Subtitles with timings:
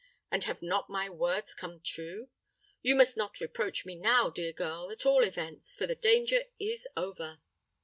[0.31, 2.29] And have not my words come true?
[2.81, 7.39] You must not reproach me now, dear girl, at all events—for the danger is over."